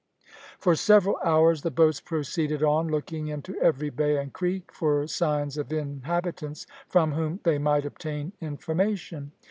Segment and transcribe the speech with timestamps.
[0.57, 5.59] For several hours the boats proceeded on, looking into every bay and creek for signs
[5.59, 9.31] of inhabitants, from whom they might obtain information.